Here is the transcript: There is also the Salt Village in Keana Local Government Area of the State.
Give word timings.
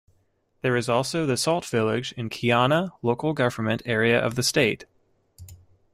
There 0.63 0.75
is 0.75 0.89
also 0.89 1.27
the 1.27 1.37
Salt 1.37 1.63
Village 1.63 2.11
in 2.13 2.31
Keana 2.31 2.89
Local 3.03 3.33
Government 3.33 3.83
Area 3.85 4.17
of 4.19 4.33
the 4.33 4.41
State. 4.41 4.85